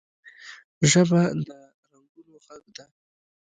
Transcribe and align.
ژبه 0.91 1.21
د 1.47 1.49
رنګونو 1.91 2.35
غږ 2.45 2.63
ده 2.75 2.85